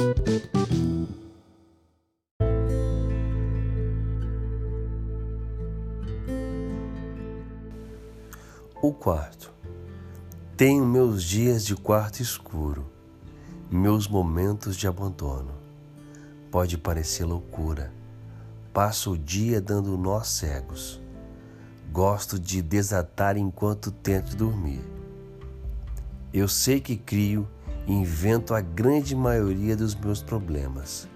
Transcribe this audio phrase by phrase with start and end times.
[8.92, 9.52] quarto.
[10.56, 12.86] Tenho meus dias de quarto escuro,
[13.68, 15.50] meus momentos de abandono.
[16.48, 17.92] Pode parecer loucura.
[18.72, 21.00] Passo o dia dando nós cegos.
[21.90, 24.84] Gosto de desatar enquanto tento dormir.
[26.32, 27.48] Eu sei que crio
[27.92, 31.08] invento a grande maioria dos meus problemas.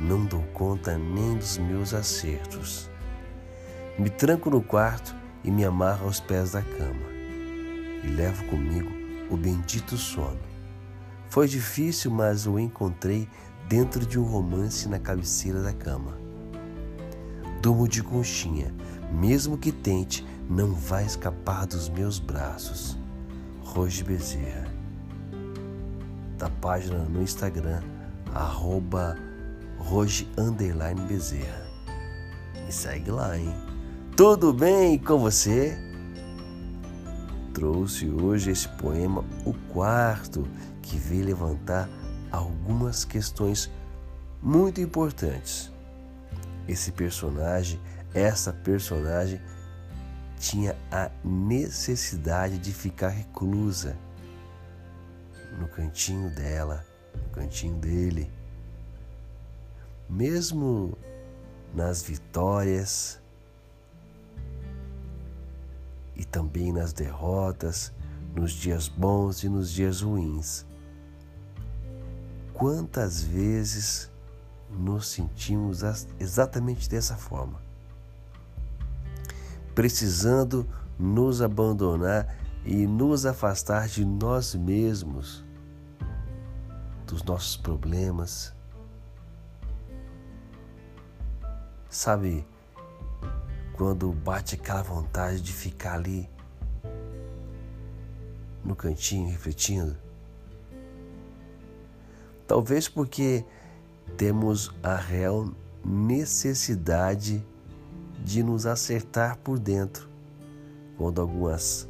[0.00, 2.90] Não dou conta nem dos meus acertos.
[3.98, 5.14] Me tranco no quarto
[5.44, 7.10] e me amarro aos pés da cama.
[8.02, 8.90] E levo comigo
[9.30, 10.40] o bendito sono.
[11.28, 13.28] Foi difícil, mas o encontrei
[13.68, 16.18] dentro de um romance na cabeceira da cama.
[17.60, 18.74] Durmo de conchinha,
[19.12, 22.98] mesmo que tente, não vai escapar dos meus braços.
[23.60, 24.79] Roge Bezerra.
[26.40, 27.82] Da página no Instagram,
[28.34, 29.14] arroba
[29.76, 30.26] Roge
[31.06, 31.66] Bezerra.
[32.70, 33.54] Segue lá, hein?
[34.16, 35.76] Tudo bem com você?
[37.52, 40.48] Trouxe hoje esse poema, o quarto,
[40.80, 41.90] que veio levantar
[42.32, 43.70] algumas questões
[44.42, 45.70] muito importantes.
[46.66, 47.78] Esse personagem,
[48.14, 49.38] essa personagem,
[50.38, 53.94] tinha a necessidade de ficar reclusa
[55.60, 58.30] no cantinho dela, no cantinho dele.
[60.08, 60.96] Mesmo
[61.74, 63.20] nas vitórias,
[66.20, 67.92] e também nas derrotas,
[68.34, 70.66] nos dias bons e nos dias ruins.
[72.52, 74.10] Quantas vezes
[74.70, 75.80] nos sentimos
[76.18, 77.58] exatamente dessa forma?
[79.74, 82.36] Precisando nos abandonar
[82.66, 85.42] e nos afastar de nós mesmos,
[87.20, 88.54] dos nossos problemas.
[91.88, 92.46] Sabe,
[93.74, 96.28] quando bate aquela vontade de ficar ali
[98.64, 99.96] no cantinho refletindo.
[102.46, 103.44] Talvez porque
[104.16, 105.50] temos a real
[105.84, 107.44] necessidade
[108.24, 110.08] de nos acertar por dentro,
[110.98, 111.88] quando algumas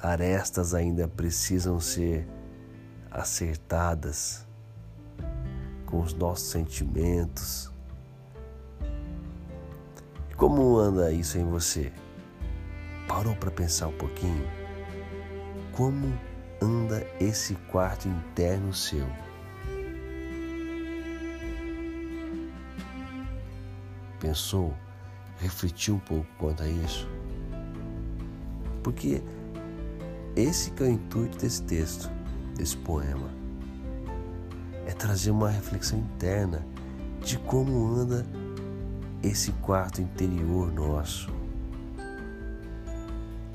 [0.00, 2.26] arestas ainda precisam ser
[3.10, 4.46] acertadas
[5.86, 7.70] com os nossos sentimentos,
[10.40, 11.92] como anda isso em você?
[13.06, 14.48] Parou para pensar um pouquinho?
[15.72, 16.18] Como
[16.62, 19.06] anda esse quarto interno seu?
[24.18, 24.74] Pensou?
[25.38, 27.06] Refletiu um pouco quanto a isso?
[28.82, 29.22] Porque
[30.34, 32.10] esse é o intuito desse texto,
[32.56, 33.30] desse poema.
[34.86, 36.64] É trazer uma reflexão interna
[37.22, 38.26] de como anda
[39.22, 41.30] esse quarto interior nosso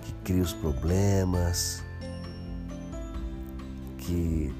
[0.01, 1.83] que cria os problemas,
[3.97, 4.53] que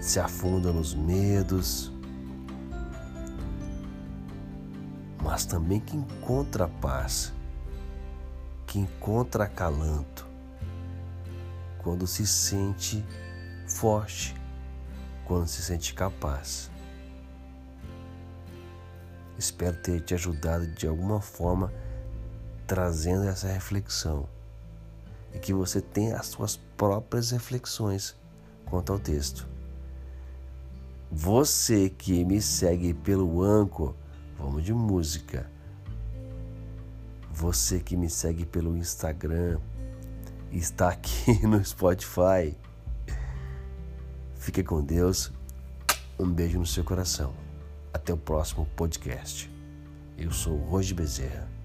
[0.00, 1.92] se afunda nos medos,
[5.22, 7.34] mas também que encontra paz,
[8.66, 10.26] que encontra acalanto
[11.82, 13.04] quando se sente
[13.68, 14.34] forte,
[15.24, 16.70] quando se sente capaz.
[19.38, 21.72] Espero ter te ajudado de alguma forma
[22.66, 24.28] trazendo essa reflexão
[25.32, 28.16] e que você tenha as suas próprias reflexões
[28.66, 29.48] quanto ao texto.
[31.10, 33.94] Você que me segue pelo Anco,
[34.36, 35.50] vamos de música.
[37.32, 39.58] Você que me segue pelo Instagram,
[40.52, 42.56] está aqui no Spotify.
[44.48, 45.30] Fique com Deus.
[46.18, 47.34] Um beijo no seu coração.
[47.92, 49.50] Até o próximo podcast.
[50.16, 51.57] Eu sou Roger Bezerra.